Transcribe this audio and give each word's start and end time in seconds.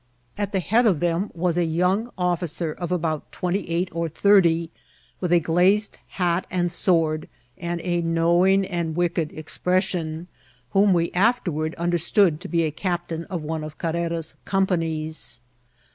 At 0.35 0.51
the 0.51 0.61
head 0.61 0.87
of 0.87 0.99
them 0.99 1.29
was 1.35 1.59
a 1.59 1.63
young 1.63 2.09
officer 2.17 2.71
of 2.71 2.91
about 2.91 3.31
twenty 3.31 3.69
eight 3.69 3.87
or 3.91 4.09
thirty, 4.09 4.71
with 5.19 5.31
a 5.31 5.39
glazed 5.39 5.99
hat 6.17 6.47
and^word, 6.51 7.27
and 7.55 7.79
a 7.83 8.01
knowing 8.01 8.65
and 8.65 8.95
wicked 8.95 9.31
expression, 9.31 10.27
whom 10.71 10.93
we 10.93 11.11
afterward 11.11 11.75
understood 11.75 12.41
to 12.41 12.47
be 12.47 12.63
a 12.63 12.71
detain 12.71 13.25
of 13.25 13.43
one 13.43 13.63
of 13.63 13.77
Carrera's 13.77 14.33
companies. 14.43 15.39